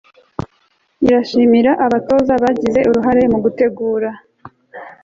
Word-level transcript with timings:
irashimira 1.05 1.71
abatoza 1.85 2.33
bagize 2.43 2.79
uruhare 2.89 3.23
mu 3.31 3.37
gutegura 3.45 4.09